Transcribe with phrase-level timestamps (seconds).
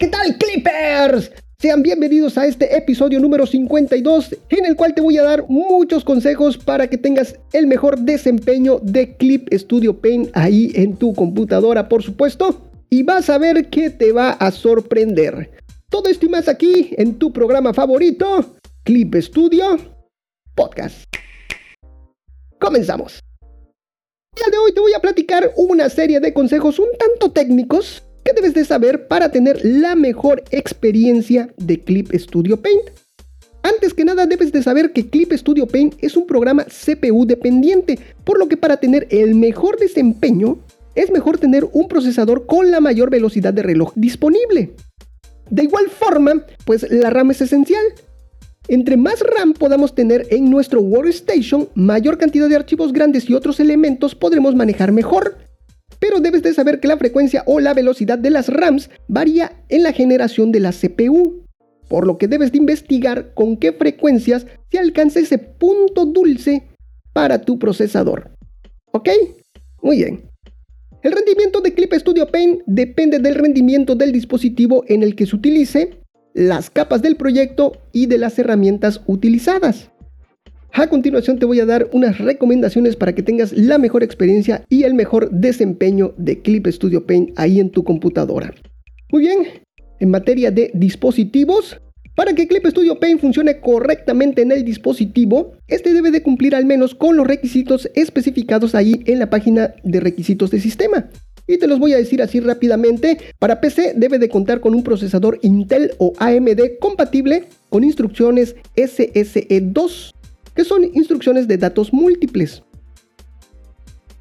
[0.00, 1.30] ¿qué tal Clippers?
[1.58, 6.04] Sean bienvenidos a este episodio número 52 en el cual te voy a dar muchos
[6.04, 11.86] consejos para que tengas el mejor desempeño de Clip Studio Paint ahí en tu computadora,
[11.90, 12.62] por supuesto.
[12.88, 15.50] Y vas a ver que te va a sorprender.
[15.90, 19.76] Todo esto y más aquí en tu programa favorito, Clip Studio
[20.54, 21.04] Podcast.
[22.58, 23.20] Comenzamos.
[24.34, 28.02] El día de hoy te voy a platicar una serie de consejos un tanto técnicos
[28.30, 32.90] ¿Qué debes de saber para tener la mejor experiencia de Clip Studio Paint?
[33.64, 37.98] Antes que nada debes de saber que Clip Studio Paint es un programa CPU dependiente,
[38.22, 40.60] por lo que para tener el mejor desempeño
[40.94, 44.74] es mejor tener un procesador con la mayor velocidad de reloj disponible.
[45.50, 47.82] De igual forma, pues la RAM es esencial.
[48.68, 53.58] Entre más RAM podamos tener en nuestro workstation, mayor cantidad de archivos grandes y otros
[53.58, 55.49] elementos podremos manejar mejor
[56.00, 59.84] pero debes de saber que la frecuencia o la velocidad de las RAMs varía en
[59.84, 61.44] la generación de la CPU,
[61.88, 66.64] por lo que debes de investigar con qué frecuencias se alcanza ese punto dulce
[67.12, 68.30] para tu procesador.
[68.92, 69.10] ¿Ok?
[69.82, 70.22] Muy bien.
[71.02, 75.36] El rendimiento de Clip Studio Paint depende del rendimiento del dispositivo en el que se
[75.36, 76.00] utilice,
[76.34, 79.90] las capas del proyecto y de las herramientas utilizadas.
[80.72, 84.84] A continuación te voy a dar unas recomendaciones para que tengas la mejor experiencia y
[84.84, 88.54] el mejor desempeño de Clip Studio Paint ahí en tu computadora.
[89.10, 89.38] Muy bien,
[89.98, 91.80] en materia de dispositivos,
[92.14, 96.66] para que Clip Studio Paint funcione correctamente en el dispositivo, este debe de cumplir al
[96.66, 101.08] menos con los requisitos especificados ahí en la página de requisitos de sistema.
[101.48, 103.18] Y te los voy a decir así rápidamente.
[103.40, 110.12] Para PC debe de contar con un procesador Intel o AMD compatible con instrucciones SSE2
[110.60, 112.62] que son instrucciones de datos múltiples.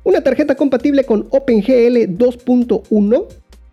[0.05, 3.25] Una tarjeta compatible con OpenGL 2.1,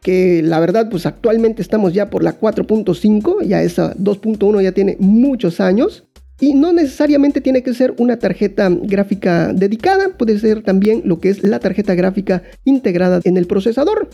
[0.03, 4.97] que la verdad pues actualmente estamos ya por la 4.5, ya esa 2.1 ya tiene
[4.99, 6.03] muchos años.
[6.41, 11.29] Y no necesariamente tiene que ser una tarjeta gráfica dedicada, puede ser también lo que
[11.29, 14.11] es la tarjeta gráfica integrada en el procesador.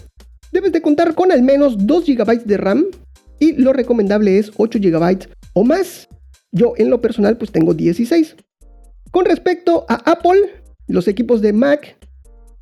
[0.53, 2.85] Debes de contar con al menos 2 GB de RAM
[3.41, 6.07] y lo recomendable es 8 GB o más.
[6.53, 8.37] Yo en lo personal pues tengo 16.
[9.11, 10.41] Con respecto a Apple,
[10.87, 11.97] los equipos de Mac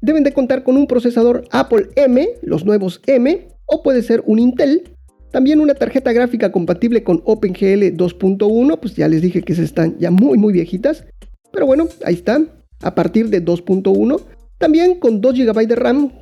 [0.00, 4.38] deben de contar con un procesador Apple M, los nuevos M, o puede ser un
[4.38, 4.90] Intel.
[5.30, 9.96] También una tarjeta gráfica compatible con OpenGL 2.1, pues ya les dije que se están
[9.98, 11.04] ya muy muy viejitas.
[11.52, 12.40] Pero bueno, ahí está,
[12.82, 14.20] a partir de 2.1.
[14.58, 16.12] También con 2 GB de RAM,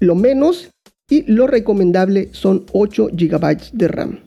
[0.00, 0.70] lo menos,
[1.10, 4.20] y lo recomendable son 8 GB de RAM.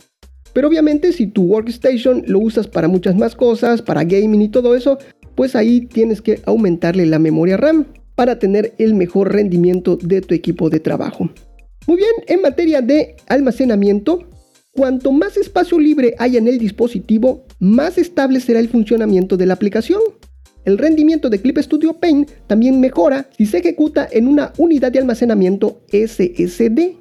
[0.53, 4.75] Pero obviamente si tu workstation lo usas para muchas más cosas, para gaming y todo
[4.75, 4.97] eso,
[5.35, 7.85] pues ahí tienes que aumentarle la memoria RAM
[8.16, 11.29] para tener el mejor rendimiento de tu equipo de trabajo.
[11.88, 14.28] Muy bien, en materia de almacenamiento,
[14.73, 19.53] cuanto más espacio libre haya en el dispositivo, más estable será el funcionamiento de la
[19.53, 20.01] aplicación.
[20.63, 25.00] El rendimiento de Clip Studio Paint también mejora si se ejecuta en una unidad de
[25.00, 27.00] almacenamiento SSD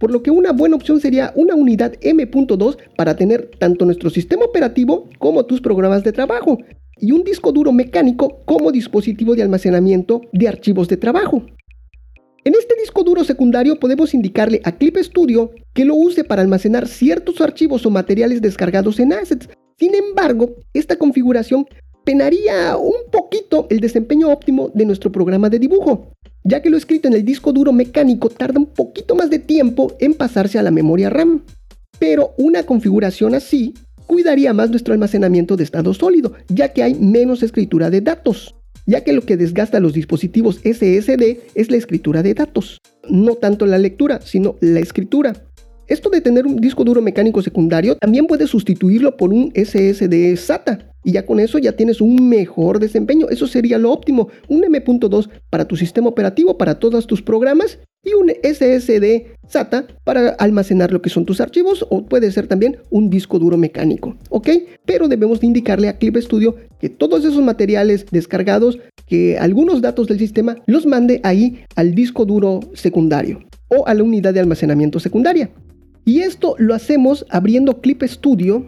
[0.00, 4.46] por lo que una buena opción sería una unidad M.2 para tener tanto nuestro sistema
[4.46, 6.58] operativo como tus programas de trabajo,
[6.96, 11.42] y un disco duro mecánico como dispositivo de almacenamiento de archivos de trabajo.
[12.44, 16.88] En este disco duro secundario podemos indicarle a Clip Studio que lo use para almacenar
[16.88, 19.48] ciertos archivos o materiales descargados en Assets.
[19.78, 21.66] Sin embargo, esta configuración
[22.10, 26.12] penaría un poquito el desempeño óptimo de nuestro programa de dibujo,
[26.42, 29.92] ya que lo escrito en el disco duro mecánico tarda un poquito más de tiempo
[30.00, 31.44] en pasarse a la memoria RAM.
[32.00, 33.74] Pero una configuración así
[34.08, 38.56] cuidaría más nuestro almacenamiento de estado sólido, ya que hay menos escritura de datos,
[38.86, 43.66] ya que lo que desgasta los dispositivos SSD es la escritura de datos, no tanto
[43.66, 45.34] la lectura, sino la escritura.
[45.90, 50.78] Esto de tener un disco duro mecánico secundario también puede sustituirlo por un SSD SATA,
[51.02, 53.28] y ya con eso ya tienes un mejor desempeño.
[53.28, 54.28] Eso sería lo óptimo.
[54.46, 60.28] Un M.2 para tu sistema operativo, para todos tus programas y un SSD SATA para
[60.28, 64.48] almacenar lo que son tus archivos o puede ser también un disco duro mecánico, ¿ok?
[64.84, 70.06] Pero debemos de indicarle a Clip Studio que todos esos materiales descargados, que algunos datos
[70.06, 75.00] del sistema los mande ahí al disco duro secundario o a la unidad de almacenamiento
[75.00, 75.50] secundaria.
[76.04, 78.66] Y esto lo hacemos abriendo Clip Studio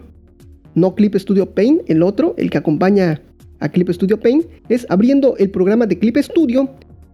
[0.75, 3.21] no Clip Studio Paint, el otro, el que acompaña
[3.59, 6.69] a Clip Studio Paint, es abriendo el programa de Clip Studio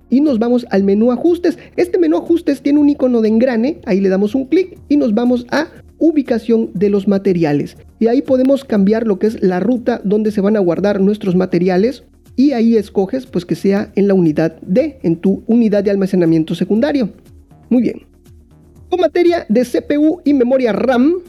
[0.10, 1.57] y nos vamos al menú ajustes.
[1.75, 5.13] Este menú ajustes tiene un icono de engrane, ahí le damos un clic y nos
[5.13, 5.68] vamos a
[6.00, 7.77] ubicación de los materiales.
[8.00, 11.36] Y ahí podemos cambiar lo que es la ruta donde se van a guardar nuestros
[11.36, 12.04] materiales
[12.36, 16.56] y ahí escoges pues que sea en la unidad D, en tu unidad de almacenamiento
[16.56, 17.10] secundario.
[17.69, 18.08] Muy bien.
[18.89, 21.21] Con materia de CPU y memoria RAM,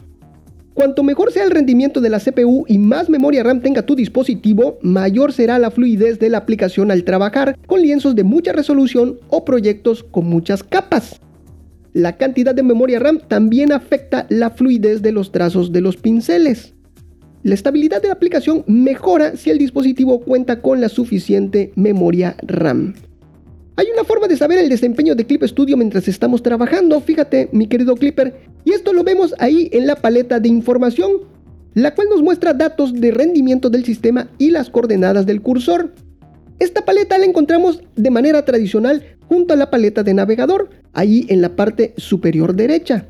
[0.73, 4.79] Cuanto mejor sea el rendimiento de la CPU y más memoria RAM tenga tu dispositivo,
[4.83, 9.45] mayor será la fluidez de la aplicación al trabajar con lienzos de mucha resolución o
[9.45, 11.21] proyectos con muchas capas.
[11.93, 16.73] La cantidad de memoria RAM también afecta la fluidez de los trazos de los pinceles.
[17.43, 22.95] La estabilidad de la aplicación mejora si el dispositivo cuenta con la suficiente memoria RAM.
[23.81, 27.67] Hay una forma de saber el desempeño de Clip Studio mientras estamos trabajando, fíjate mi
[27.67, 31.13] querido Clipper, y esto lo vemos ahí en la paleta de información,
[31.73, 35.95] la cual nos muestra datos de rendimiento del sistema y las coordenadas del cursor.
[36.59, 41.41] Esta paleta la encontramos de manera tradicional junto a la paleta de navegador, ahí en
[41.41, 43.07] la parte superior derecha,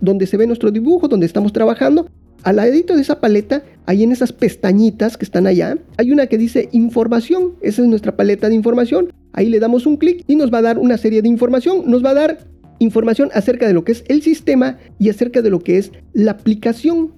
[0.00, 2.06] donde se ve nuestro dibujo, donde estamos trabajando.
[2.44, 6.38] Al ladito de esa paleta, ahí en esas pestañitas que están allá, hay una que
[6.38, 7.54] dice información.
[7.60, 9.12] Esa es nuestra paleta de información.
[9.32, 11.84] Ahí le damos un clic y nos va a dar una serie de información.
[11.86, 12.38] Nos va a dar
[12.78, 16.32] información acerca de lo que es el sistema y acerca de lo que es la
[16.32, 17.12] aplicación.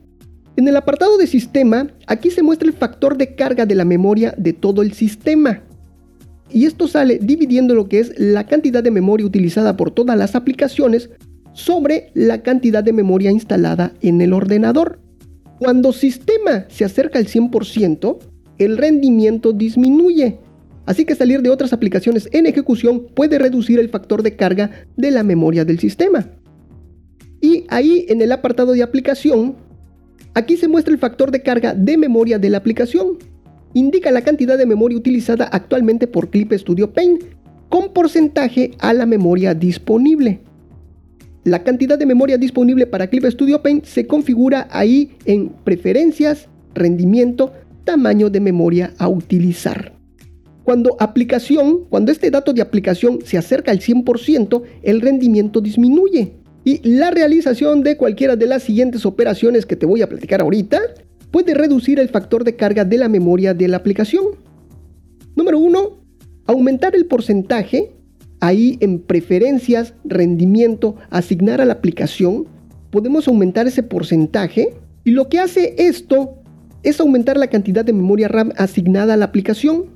[0.57, 4.35] En el apartado de sistema, aquí se muestra el factor de carga de la memoria
[4.39, 5.63] de todo el sistema.
[6.51, 10.37] Y esto sale dividiendo lo que es la cantidad de memoria utilizada por todas las
[10.37, 11.11] aplicaciones
[11.53, 15.01] sobre la cantidad de memoria instalada en el ordenador.
[15.59, 18.19] Cuando sistema se acerca al 100%,
[18.59, 20.39] el rendimiento disminuye
[20.87, 25.11] Así que salir de otras aplicaciones en ejecución puede reducir el factor de carga de
[25.11, 26.27] la memoria del sistema.
[27.41, 29.57] Y ahí en el apartado de aplicación,
[30.35, 33.19] aquí se muestra el factor de carga de memoria de la aplicación.
[33.73, 37.23] Indica la cantidad de memoria utilizada actualmente por Clip Studio Paint
[37.69, 40.41] con porcentaje a la memoria disponible.
[41.45, 47.53] La cantidad de memoria disponible para Clip Studio Paint se configura ahí en preferencias, rendimiento,
[47.85, 49.94] tamaño de memoria a utilizar.
[50.65, 56.33] Cuando aplicación, cuando este dato de aplicación se acerca al 100%, el rendimiento disminuye.
[56.65, 60.81] Y la realización de cualquiera de las siguientes operaciones que te voy a platicar ahorita
[61.31, 64.25] puede reducir el factor de carga de la memoria de la aplicación.
[65.37, 65.99] Número 1.
[66.47, 67.93] Aumentar el porcentaje.
[68.41, 72.47] Ahí en preferencias, rendimiento, asignar a la aplicación.
[72.91, 74.75] Podemos aumentar ese porcentaje.
[75.05, 76.37] Y lo que hace esto
[76.83, 79.94] es aumentar la cantidad de memoria RAM asignada a la aplicación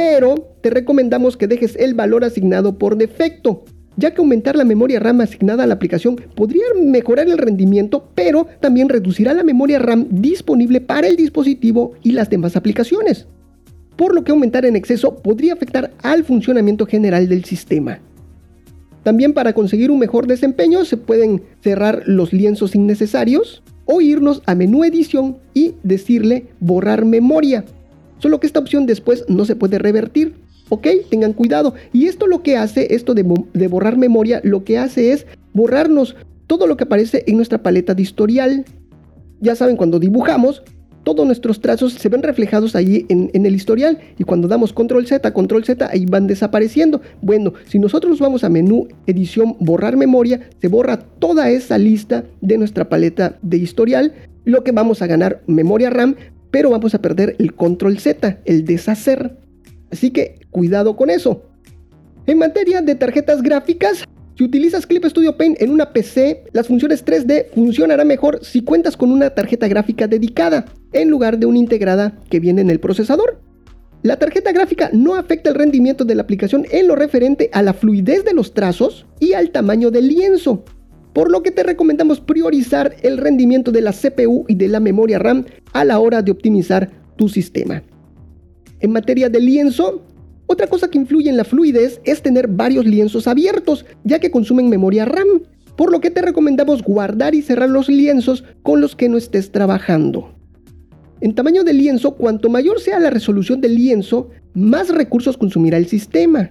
[0.00, 3.64] pero te recomendamos que dejes el valor asignado por defecto,
[3.98, 8.46] ya que aumentar la memoria RAM asignada a la aplicación podría mejorar el rendimiento, pero
[8.60, 13.26] también reducirá la memoria RAM disponible para el dispositivo y las demás aplicaciones.
[13.96, 17.98] Por lo que aumentar en exceso podría afectar al funcionamiento general del sistema.
[19.02, 24.54] También para conseguir un mejor desempeño se pueden cerrar los lienzos innecesarios o irnos a
[24.54, 27.66] menú edición y decirle borrar memoria
[28.20, 30.34] Solo que esta opción después no se puede revertir.
[30.68, 30.86] ¿Ok?
[31.10, 31.74] Tengan cuidado.
[31.92, 33.24] Y esto lo que hace, esto de,
[33.68, 36.14] borrar memoria, lo que hace es borrarnos
[36.46, 38.64] todo lo que aparece en nuestra paleta de historial.
[39.40, 40.62] Ya saben, cuando dibujamos,
[41.02, 45.06] todos nuestros trazos se ven reflejados allí en, en, el historial y cuando damos control
[45.06, 47.00] Z, control Z, ahí van desapareciendo.
[47.22, 52.58] Bueno, si nosotros vamos a menú, edición, borrar memoria, se borra toda esa lista de
[52.58, 54.12] nuestra paleta de historial,
[54.44, 56.16] lo que vamos a ganar memoria RAM,
[56.50, 59.36] pero vamos a perder el control Z, el deshacer.
[59.90, 61.42] Así que cuidado con eso.
[62.26, 64.04] En materia de tarjetas gráficas,
[64.36, 68.96] si utilizas Clip Studio Paint en una PC, las funciones 3D funcionarán mejor si cuentas
[68.96, 73.40] con una tarjeta gráfica dedicada, en lugar de una integrada que viene en el procesador.
[74.02, 77.74] La tarjeta gráfica no afecta el rendimiento de la aplicación en lo referente a la
[77.74, 80.64] fluidez de los trazos y al tamaño del lienzo,
[81.12, 85.18] por lo que te recomendamos priorizar el rendimiento de la CPU y de la memoria
[85.18, 87.82] RAM a la hora de optimizar tu sistema.
[88.80, 90.02] En materia de lienzo,
[90.46, 94.68] otra cosa que influye en la fluidez es tener varios lienzos abiertos, ya que consumen
[94.68, 95.42] memoria RAM,
[95.76, 99.52] por lo que te recomendamos guardar y cerrar los lienzos con los que no estés
[99.52, 100.34] trabajando.
[101.20, 105.86] En tamaño de lienzo, cuanto mayor sea la resolución del lienzo, más recursos consumirá el
[105.86, 106.50] sistema.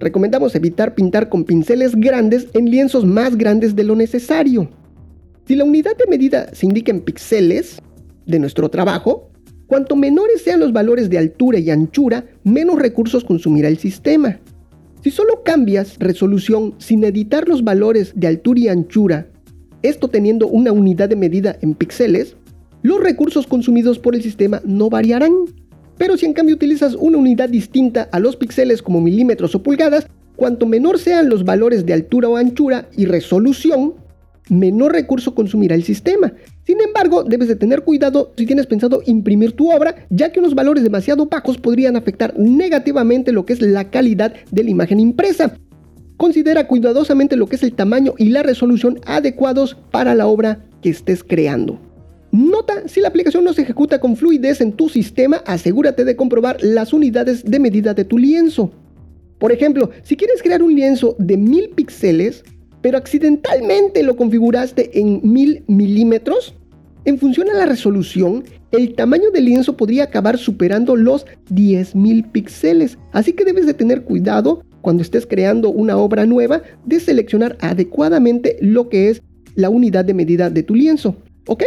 [0.00, 4.70] Recomendamos evitar pintar con pinceles grandes en lienzos más grandes de lo necesario.
[5.46, 7.82] Si la unidad de medida se indica en píxeles
[8.24, 9.30] de nuestro trabajo,
[9.66, 14.40] cuanto menores sean los valores de altura y anchura, menos recursos consumirá el sistema.
[15.02, 19.26] Si solo cambias resolución sin editar los valores de altura y anchura,
[19.82, 22.36] esto teniendo una unidad de medida en píxeles,
[22.82, 25.32] los recursos consumidos por el sistema no variarán.
[26.00, 30.06] Pero si en cambio utilizas una unidad distinta a los píxeles como milímetros o pulgadas,
[30.34, 33.96] cuanto menor sean los valores de altura o anchura y resolución,
[34.48, 36.32] menor recurso consumirá el sistema.
[36.64, 40.54] Sin embargo, debes de tener cuidado si tienes pensado imprimir tu obra, ya que unos
[40.54, 45.54] valores demasiado bajos podrían afectar negativamente lo que es la calidad de la imagen impresa.
[46.16, 50.88] considera cuidadosamente lo que es el tamaño y la resolución adecuados para la obra que
[50.88, 51.89] estés creando.
[52.32, 56.58] Nota, si la aplicación no se ejecuta con fluidez en tu sistema, asegúrate de comprobar
[56.62, 58.70] las unidades de medida de tu lienzo.
[59.38, 62.44] Por ejemplo, si quieres crear un lienzo de 1000 píxeles,
[62.82, 66.54] pero accidentalmente lo configuraste en 1000 milímetros,
[67.04, 72.98] en función a la resolución, el tamaño del lienzo podría acabar superando los 10.000 píxeles.
[73.12, 78.58] Así que debes de tener cuidado cuando estés creando una obra nueva de seleccionar adecuadamente
[78.60, 79.22] lo que es
[79.54, 81.16] la unidad de medida de tu lienzo.
[81.46, 81.64] ¿Ok?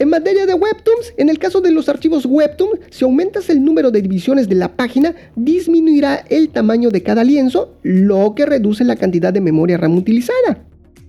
[0.00, 3.90] En materia de Webtoons, en el caso de los archivos Webtoon, si aumentas el número
[3.90, 8.96] de divisiones de la página, disminuirá el tamaño de cada lienzo, lo que reduce la
[8.96, 10.64] cantidad de memoria RAM utilizada.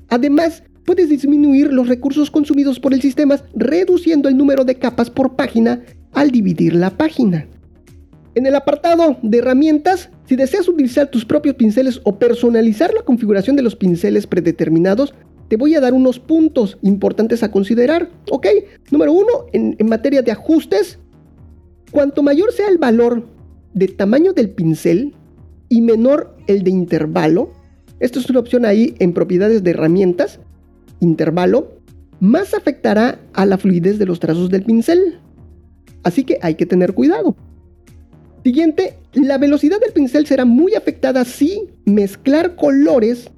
[0.10, 5.38] Además, puedes disminuir los recursos consumidos por el sistema reduciendo el número de capas por
[5.38, 7.48] página al dividir la página.
[8.36, 13.56] En el apartado de herramientas, si deseas utilizar tus propios pinceles o personalizar la configuración
[13.56, 15.14] de los pinceles predeterminados,
[15.52, 18.10] te voy a dar unos puntos importantes a considerar.
[18.32, 18.48] ¿Ok?
[18.90, 20.98] Número uno, en, materia de ajustes,
[21.92, 23.28] cuanto mayor sea el valor
[23.74, 25.14] de tamaño del pincel
[25.68, 27.52] y menor el de intervalo,
[28.00, 30.40] esto es una opción ahí en propiedades de herramientas,
[31.02, 31.74] intervalo,
[32.22, 35.20] más afectará a la fluidez de los trazos del pincel.
[36.04, 37.36] Así que hay que tener cuidado.
[38.46, 43.30] Siguiente, la velocidad del pincel será muy afectada si mezclar colores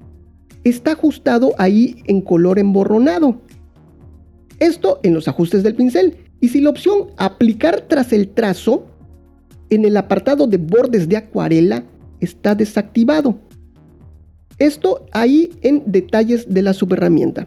[0.64, 3.40] está ajustado ahí en color emborronado.
[4.58, 6.16] Esto en los ajustes del pincel.
[6.40, 8.86] Y si la opción aplicar tras el trazo
[9.70, 11.84] en el apartado de bordes de acuarela
[12.20, 13.38] está desactivado.
[14.58, 17.46] Esto ahí en detalles de la subherramienta.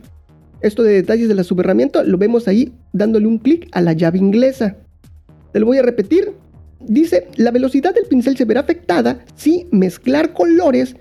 [0.61, 4.17] Esto de detalles de la subherramienta lo vemos ahí dándole un clic a la llave
[4.17, 4.77] inglesa.
[5.53, 6.33] Te lo voy a repetir.
[6.79, 10.95] Dice, la velocidad del pincel se verá afectada si mezclar colores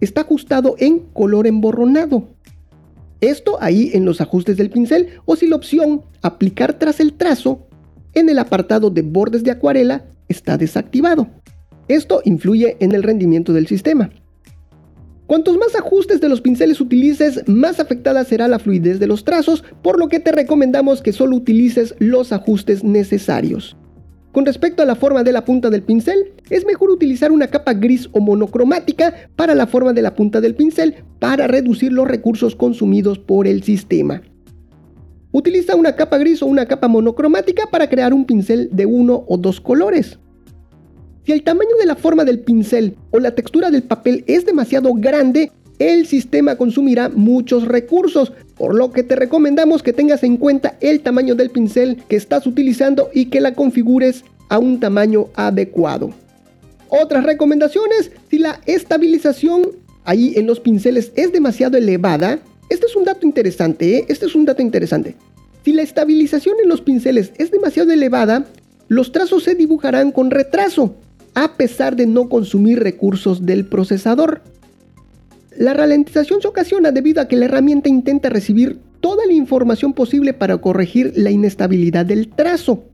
[0.00, 2.28] está ajustado en color emborronado.
[3.20, 7.66] Esto ahí en los ajustes del pincel o si la opción aplicar tras el trazo
[8.14, 11.28] en el apartado de bordes de acuarela está desactivado.
[11.88, 14.10] Esto influye en el rendimiento del sistema.
[15.26, 19.62] Cuantos más ajustes de los pinceles utilices, más afectada será la fluidez de los trazos,
[19.82, 23.76] por lo que te recomendamos que solo utilices los ajustes necesarios.
[24.32, 27.72] Con respecto a la forma de la punta del pincel, es mejor utilizar una capa
[27.72, 32.54] gris o monocromática para la forma de la punta del pincel para reducir los recursos
[32.54, 34.22] consumidos por el sistema.
[35.32, 39.36] Utiliza una capa gris o una capa monocromática para crear un pincel de uno o
[39.36, 40.18] dos colores.
[41.24, 44.92] Si el tamaño de la forma del pincel o la textura del papel es demasiado
[44.94, 50.76] grande, el sistema consumirá muchos recursos, por lo que te recomendamos que tengas en cuenta
[50.80, 56.10] el tamaño del pincel que estás utilizando y que la configures a un tamaño adecuado.
[56.90, 59.70] Otras recomendaciones, si la estabilización
[60.04, 64.04] ahí en los pinceles es demasiado elevada, este es un dato interesante, ¿eh?
[64.08, 65.16] este es un dato interesante.
[65.64, 68.44] Si la estabilización en los pinceles es demasiado elevada,
[68.88, 70.96] los trazos se dibujarán con retraso,
[71.34, 74.42] a pesar de no consumir recursos del procesador.
[75.60, 80.32] La ralentización se ocasiona debido a que la herramienta intenta recibir toda la información posible
[80.32, 82.84] para corregir la inestabilidad del trazo,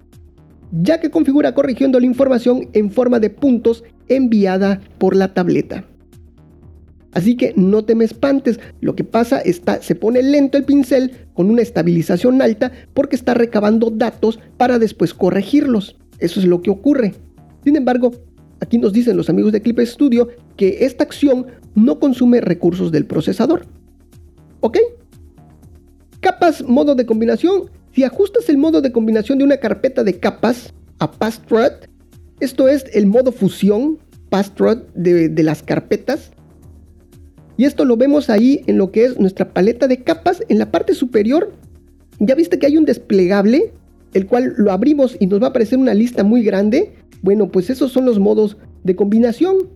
[0.73, 5.85] ya que configura corrigiendo la información en forma de puntos enviada por la tableta.
[7.13, 11.13] Así que no te me espantes, lo que pasa está se pone lento el pincel
[11.35, 15.95] con una estabilización alta porque está recabando datos para después corregirlos.
[16.19, 17.15] Eso es lo que ocurre.
[17.63, 18.11] Sin embargo,
[18.59, 23.07] aquí nos dicen los amigos de Clip Studio que esta acción no consume recursos del
[23.07, 23.67] procesador.
[24.61, 24.79] ¿Ok?
[26.21, 27.71] Capas, modo de combinación.
[27.93, 31.89] Si ajustas el modo de combinación de una carpeta de capas a Passthread,
[32.41, 33.99] esto es el modo fusión,
[34.29, 36.33] Passthread de, de las carpetas,
[37.57, 40.43] y esto lo vemos ahí en lo que es nuestra paleta de capas.
[40.49, 41.53] En la parte superior,
[42.19, 43.73] ya viste que hay un desplegable,
[44.13, 46.93] el cual lo abrimos y nos va a aparecer una lista muy grande.
[47.23, 49.69] Bueno, pues esos son los modos de combinación.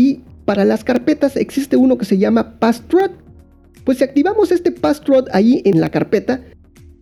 [0.00, 3.10] Y para las carpetas existe uno que se llama Passthread.
[3.84, 6.40] Pues si activamos este Passthread ahí en la carpeta,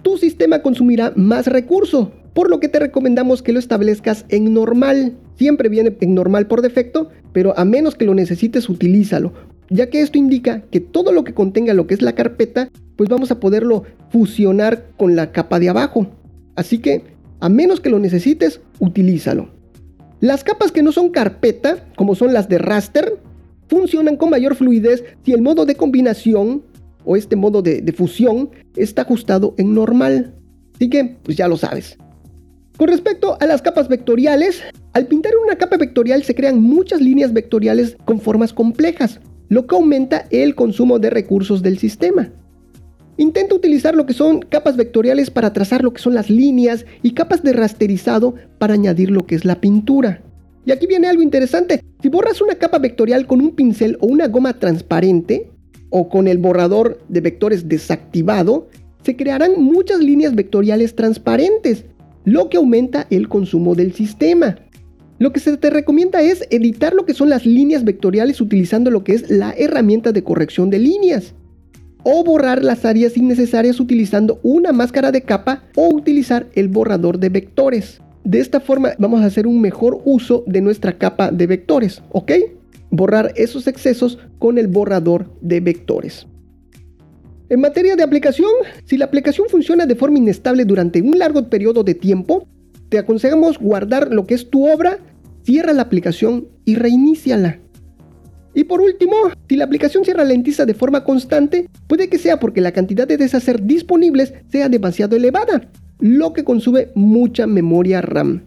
[0.03, 5.17] tu sistema consumirá más recurso, por lo que te recomendamos que lo establezcas en normal.
[5.37, 9.33] Siempre viene en normal por defecto, pero a menos que lo necesites, utilízalo,
[9.71, 13.09] ya que esto indica que todo lo que contenga lo que es la carpeta, pues
[13.09, 16.09] vamos a poderlo fusionar con la capa de abajo.
[16.57, 17.05] Así que,
[17.39, 19.57] a menos que lo necesites, utilízalo.
[20.21, 23.19] Las capas que no son carpeta, como son las de raster,
[23.69, 26.65] funcionan con mayor fluidez si el modo de combinación
[27.05, 30.35] o este modo de, fusión está ajustado en normal.
[30.75, 31.97] Así que, pues ya lo sabes.
[32.77, 37.33] Con respecto a las capas vectoriales, al pintar una capa vectorial se crean muchas líneas
[37.33, 39.21] vectoriales con formas complejas.
[39.51, 42.31] lo que aumenta el consumo de recursos del sistema.
[43.19, 47.11] Intenta utilizar lo que son capas vectoriales para trazar lo que son las líneas y
[47.11, 50.23] capas de rasterizado para añadir lo que es la pintura.
[50.65, 51.83] Y aquí viene algo interesante.
[52.01, 55.51] Si borras una capa vectorial con un pincel o una goma transparente,
[55.91, 58.69] o con el borrador de vectores desactivado,
[59.03, 61.87] se crearán muchas líneas vectoriales transparentes,
[62.25, 64.59] lo que aumenta el consumo del sistema.
[65.19, 69.03] Lo que se te recomienda es editar lo que son las líneas vectoriales utilizando lo
[69.03, 71.35] que es la herramienta de corrección de líneas.
[72.11, 77.29] O borrar las áreas innecesarias utilizando una máscara de capa o utilizar el borrador de
[77.29, 78.01] vectores.
[78.25, 82.33] De esta forma vamos a hacer un mejor uso de nuestra capa de vectores, ¿ok?
[82.91, 86.27] Borrar esos excesos con el borrador de vectores.
[87.51, 88.53] En materia de aplicación,
[88.87, 92.49] si la aplicación funciona de forma inestable durante un largo periodo de tiempo,
[92.89, 94.99] te aconsejamos guardar lo que es tu obra,
[95.43, 97.59] cierra la aplicación y reiníciala.
[98.59, 99.15] Y por último,
[99.49, 103.17] si la aplicación se ralentiza de forma constante, puede que sea porque la cantidad de
[103.17, 108.43] deshacer disponibles sea demasiado elevada lo que consume mucha memoria RAM.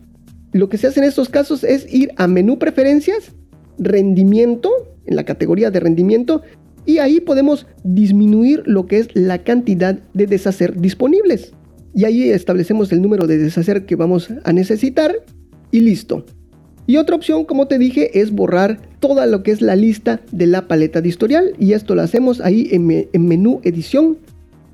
[0.51, 3.31] Lo que se hace en estos casos es ir a menú preferencias,
[3.79, 4.69] rendimiento,
[5.05, 6.41] en la categoría de rendimiento,
[6.85, 11.53] y ahí podemos disminuir lo que es la cantidad de deshacer disponibles.
[11.95, 15.15] Y ahí establecemos el número de deshacer que vamos a necesitar
[15.71, 16.25] y listo.
[16.87, 20.47] Y otra opción, como te dije, es borrar toda lo que es la lista de
[20.47, 21.53] la paleta de historial.
[21.59, 24.17] Y esto lo hacemos ahí en, en menú edición,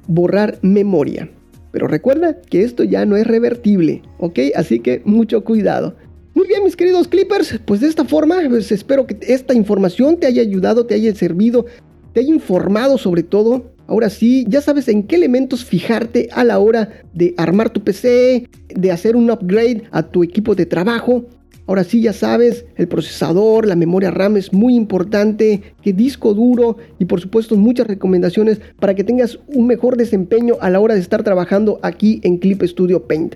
[0.07, 1.29] borrar memoria.
[1.71, 4.39] Pero recuerda que esto ya no es revertible, ¿ok?
[4.55, 5.95] Así que mucho cuidado.
[6.37, 10.27] Muy bien, mis queridos Clippers, pues de esta forma, pues espero que esta información te
[10.27, 11.65] haya ayudado, te haya servido,
[12.13, 13.71] te haya informado sobre todo.
[13.87, 18.47] Ahora sí, ya sabes en qué elementos fijarte a la hora de armar tu PC,
[18.69, 21.25] de hacer un upgrade a tu equipo de trabajo.
[21.67, 26.77] Ahora sí, ya sabes, el procesador, la memoria RAM es muy importante, que disco duro
[26.97, 31.01] y por supuesto muchas recomendaciones para que tengas un mejor desempeño a la hora de
[31.01, 33.35] estar trabajando aquí en Clip Studio Paint.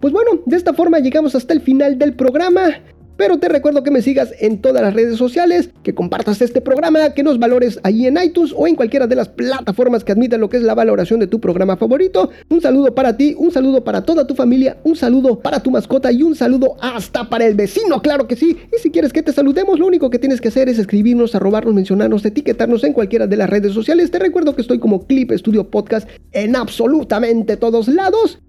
[0.00, 2.74] Pues bueno, de esta forma llegamos hasta el final del programa.
[3.16, 7.14] Pero te recuerdo que me sigas en todas las redes sociales, que compartas este programa,
[7.14, 10.48] que nos valores ahí en iTunes o en cualquiera de las plataformas que admitan lo
[10.48, 12.30] que es la valoración de tu programa favorito.
[12.48, 16.10] Un saludo para ti, un saludo para toda tu familia, un saludo para tu mascota
[16.10, 18.56] y un saludo hasta para el vecino, claro que sí.
[18.76, 21.74] Y si quieres que te saludemos, lo único que tienes que hacer es escribirnos, arrobarnos,
[21.74, 24.10] mencionarnos, etiquetarnos en cualquiera de las redes sociales.
[24.10, 28.40] Te recuerdo que estoy como Clip Studio Podcast en absolutamente todos lados.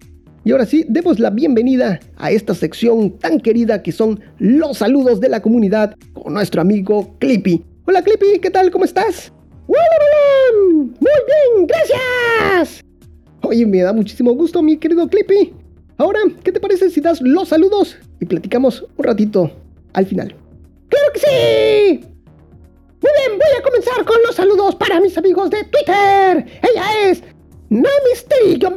[0.46, 5.20] Y ahora sí, demos la bienvenida a esta sección tan querida que son los saludos
[5.20, 7.66] de la comunidad con nuestro amigo Clippy.
[7.88, 8.70] Hola Clippy, ¿qué tal?
[8.70, 9.34] ¿Cómo estás?
[9.68, 9.80] Muy
[11.00, 12.86] bien, gracias.
[13.42, 15.52] Oye, me da muchísimo gusto, mi querido Clippy.
[15.98, 19.50] Ahora, ¿qué te parece si das los saludos y platicamos un ratito
[19.94, 20.36] al final?
[20.90, 22.06] ¡Claro que sí!
[23.02, 26.46] Muy bien, voy a comenzar con los saludos para mis amigos de Twitter.
[26.62, 27.24] Ella es
[27.76, 28.72] Namistry-L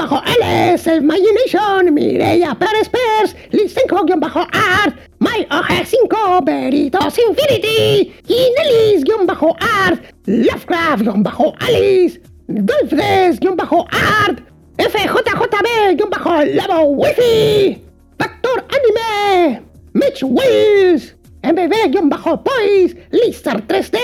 [0.87, 5.47] el Imagination, Mireya Pérez Pers, Lisenko-Art, My
[5.85, 14.41] 5, Veritos Infinity, Inelis-Art, Lovecraft-Alice, Dolphres-Art,
[14.79, 17.81] FJJB-Labo Wifi,
[18.19, 19.63] Factor Anime,
[19.95, 23.97] Mitch Wills, MBB-Poise, Lizard 3D,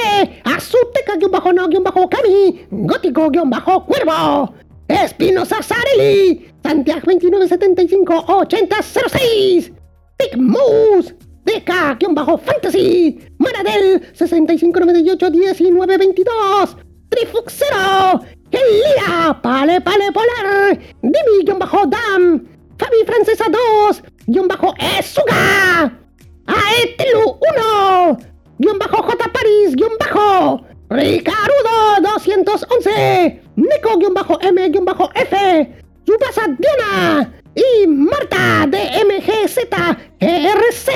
[0.44, 4.54] Azuteca-No-Kami, Gótico-Cuervo,
[4.88, 9.72] Espinosa Sareli, Santiago 2975 8006,
[10.18, 16.76] Big Moose, DK-Fantasy, Maradel 6598 1922,
[17.08, 22.46] Trifuxero, Elia, Pale Pale Polar, Dimi-Dam,
[22.78, 23.46] Fabi Francesa
[24.26, 25.92] 2, bajo Esuga,
[26.46, 28.18] Aetelu 1,
[28.58, 28.78] J
[29.32, 35.34] Paris, bajo Ricarudo 211, Nico-M-F,
[36.06, 40.88] Yubasa Diana y Marta de MGZERC.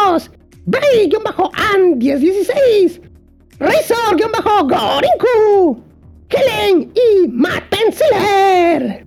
[0.66, 3.00] Bray-An1016,
[3.60, 5.80] Razor-Gorinku,
[6.28, 9.06] Helen y Matt Penciler.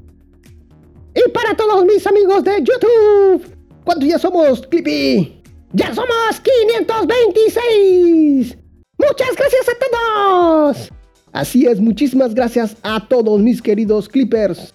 [1.13, 3.45] Y para todos mis amigos de YouTube,
[3.84, 5.43] ¿cuántos ya somos, Clippy?
[5.74, 6.39] ¡Ya somos
[6.78, 8.58] 526!
[8.98, 10.89] ¡Muchas gracias a todos!
[11.34, 14.74] Así es, muchísimas gracias a todos mis queridos Clippers.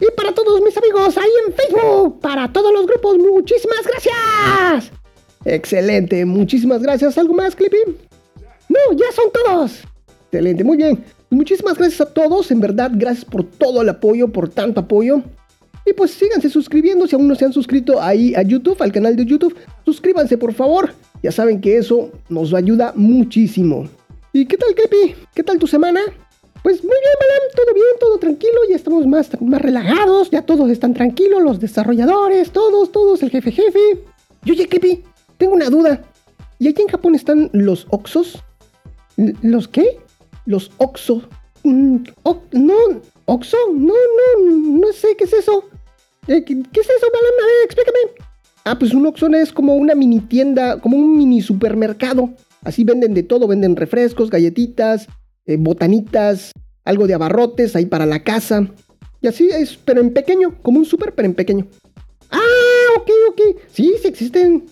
[0.00, 4.90] Y para todos mis amigos ahí en Facebook, para todos los grupos, muchísimas gracias.
[5.46, 7.16] Excelente, muchísimas gracias.
[7.16, 7.78] ¿Algo más, Clippy?
[8.68, 9.84] No, ya son todos.
[10.24, 11.04] Excelente, muy bien.
[11.30, 15.22] Muchísimas gracias a todos, en verdad, gracias por todo el apoyo, por tanto apoyo.
[15.84, 19.14] Y pues síganse suscribiendo si aún no se han suscrito ahí a YouTube, al canal
[19.14, 19.54] de YouTube.
[19.84, 20.92] Suscríbanse por favor.
[21.22, 23.88] Ya saben que eso nos ayuda muchísimo.
[24.32, 25.14] ¿Y qué tal, Creepy?
[25.32, 26.00] ¿Qué tal tu semana?
[26.64, 30.68] Pues muy bien, Balam, todo bien, todo tranquilo, ya estamos más, más relajados, ya todos
[30.70, 34.00] están tranquilos, los desarrolladores, todos, todos, el jefe jefe.
[34.44, 34.68] Y oye,
[35.38, 36.02] tengo una duda.
[36.58, 38.42] ¿Y aquí en Japón están los Oxos?
[39.16, 39.98] ¿Los qué?
[40.46, 41.24] Los Oxos.
[41.64, 41.98] Mm,
[42.52, 42.74] no,
[43.26, 45.64] Oxo, no, no, no sé qué es eso.
[46.28, 47.06] Eh, ¿qué, es eso,
[47.64, 47.98] explícame.
[48.64, 52.30] Ah, pues un Oxxo es como una mini tienda, como un mini supermercado.
[52.64, 55.06] Así venden de todo, venden refrescos, galletitas,
[55.46, 56.52] eh, botanitas,
[56.84, 58.68] algo de abarrotes ahí para la casa.
[59.20, 61.66] Y así es, pero en pequeño, como un super, pero en pequeño.
[62.30, 62.40] Ah,
[62.98, 63.40] ok, ok.
[63.72, 64.66] Sí, sí existen.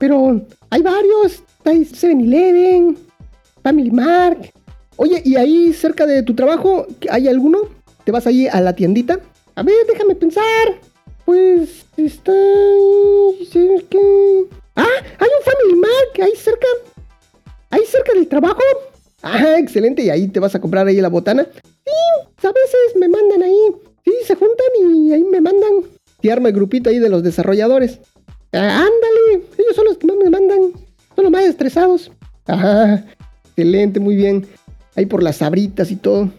[0.00, 1.42] Pero hay varios.
[1.62, 2.96] Hay 7-Eleven,
[3.62, 4.46] Family Mart.
[4.96, 7.60] Oye, ¿y ahí cerca de tu trabajo hay alguno?
[8.04, 9.20] ¿Te vas ahí a la tiendita?
[9.54, 10.80] A ver, déjame pensar.
[11.26, 12.32] Pues está
[13.52, 13.98] cerca.
[14.74, 14.86] Ah,
[15.18, 16.66] hay un Family Mart ahí cerca.
[17.68, 18.62] Ahí cerca del trabajo.
[19.22, 20.02] Ah, excelente.
[20.02, 21.46] ¿Y ahí te vas a comprar ahí la botana?
[21.54, 23.60] Sí, a veces me mandan ahí.
[24.02, 25.72] Sí, se juntan y ahí me mandan.
[26.22, 27.98] Y arma el grupito ahí de los desarrolladores.
[28.52, 30.72] Ah, ándale, ellos son los que más me mandan.
[31.14, 32.10] Son los más estresados.
[32.46, 33.04] Ajá,
[33.48, 34.46] excelente, muy bien.
[34.96, 36.30] Ahí por las sabritas y todo.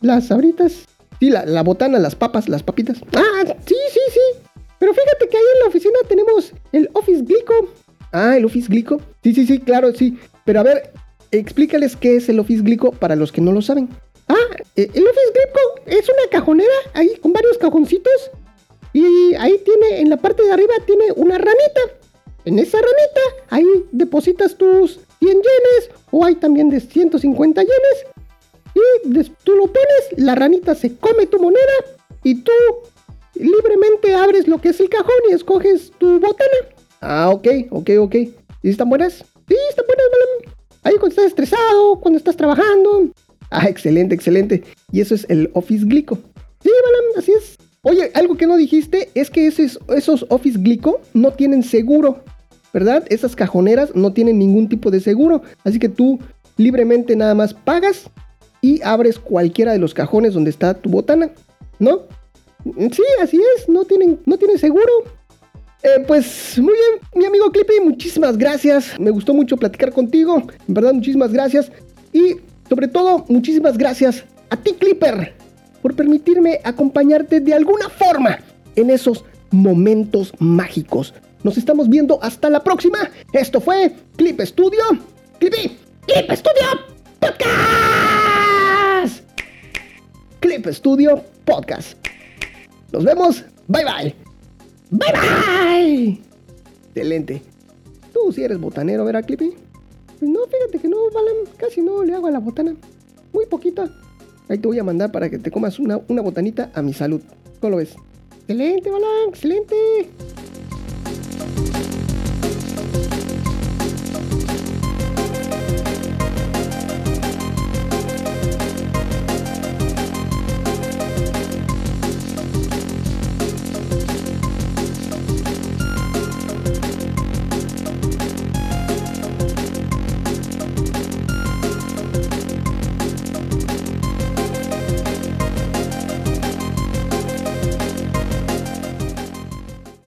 [0.00, 0.86] ¿Las sabritas?
[1.18, 2.98] Sí, la, botana, las papas, las papitas.
[3.14, 4.40] Ah, sí, sí, sí.
[4.78, 7.74] Pero fíjate que ahí en la oficina tenemos el Office Glico.
[8.12, 9.00] Ah, el Office Glico.
[9.22, 10.18] Sí, sí, sí, claro, sí.
[10.46, 10.92] Pero a ver,
[11.30, 13.90] explícales qué es el Office Glico para los que no lo saben.
[14.28, 14.34] Ah,
[14.76, 18.30] eh, el Office Glico es una cajonera ahí con varios cajoncitos.
[18.92, 21.80] Y ahí tiene, en la parte de arriba tiene una ranita.
[22.44, 28.06] En esa ranita ahí depositas tus 100 yenes o hay también de 150 yenes
[28.74, 31.60] y tú lo pones, la ranita se come tu moneda
[32.22, 32.52] y tú
[33.34, 36.48] libremente abres lo que es el cajón y escoges tu botana.
[37.00, 38.14] Ah, ok, ok, ok.
[38.62, 39.24] ¿Y están buenas?
[39.48, 40.54] Sí, están buenas, Balam.
[40.82, 43.10] Ahí cuando estás estresado, cuando estás trabajando.
[43.50, 44.62] Ah, excelente, excelente.
[44.92, 46.18] Y eso es el Office Glico.
[46.62, 47.56] Sí, Balam, así es.
[47.82, 52.22] Oye, algo que no dijiste es que esos, Office Glico no tienen seguro,
[52.74, 53.04] ¿verdad?
[53.08, 55.42] Esas cajoneras no tienen ningún tipo de seguro.
[55.64, 56.18] Así que tú
[56.58, 58.10] libremente nada más pagas
[58.60, 61.30] y abres cualquiera de los cajones donde está tu botana,
[61.78, 62.02] ¿no?
[62.64, 64.92] Sí, así es, no tienen, no tienen seguro.
[65.82, 69.00] Eh, pues muy bien, mi amigo Clippy, muchísimas gracias.
[69.00, 70.42] Me gustó mucho platicar contigo.
[70.68, 71.72] En verdad, muchísimas gracias.
[72.12, 72.36] Y
[72.68, 75.32] sobre todo, muchísimas gracias a ti, Clipper,
[75.82, 78.38] por permitirme acompañarte de alguna forma
[78.76, 81.14] en esos momentos mágicos.
[81.42, 82.98] Nos estamos viendo hasta la próxima.
[83.32, 84.82] Esto fue Clip Studio.
[85.38, 86.66] Clippy, Clip Studio
[87.18, 87.50] Podcast.
[90.40, 91.96] Clip Studio Podcast.
[92.92, 93.44] Nos vemos.
[93.68, 94.14] Bye bye.
[94.90, 96.20] Bye bye.
[96.88, 97.42] Excelente.
[98.12, 99.54] Tú si eres botanero, ¿verdad, Clippy?
[100.18, 102.74] Pues no, fíjate que no, Balam, casi no le hago a la botana.
[103.32, 103.90] Muy poquita.
[104.50, 107.20] Ahí te voy a mandar para que te comas una, una botanita a mi salud.
[107.60, 107.94] ¿Cómo lo ves?
[108.40, 109.76] Excelente, Balam, excelente.